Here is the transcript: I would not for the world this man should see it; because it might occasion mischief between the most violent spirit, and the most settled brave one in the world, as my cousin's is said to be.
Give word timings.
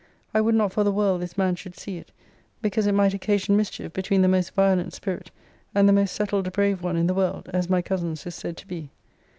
I 0.33 0.41
would 0.41 0.55
not 0.55 0.71
for 0.71 0.83
the 0.83 0.91
world 0.91 1.21
this 1.21 1.37
man 1.37 1.53
should 1.55 1.77
see 1.77 1.97
it; 1.99 2.09
because 2.59 2.87
it 2.87 2.91
might 2.91 3.13
occasion 3.13 3.55
mischief 3.55 3.93
between 3.93 4.23
the 4.23 4.27
most 4.27 4.55
violent 4.55 4.93
spirit, 4.93 5.29
and 5.75 5.87
the 5.87 5.93
most 5.93 6.15
settled 6.15 6.51
brave 6.53 6.81
one 6.81 6.97
in 6.97 7.05
the 7.05 7.13
world, 7.13 7.47
as 7.53 7.69
my 7.69 7.83
cousin's 7.83 8.25
is 8.25 8.33
said 8.33 8.57
to 8.57 8.67
be. 8.67 8.89